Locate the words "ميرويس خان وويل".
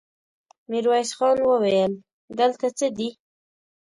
0.69-1.91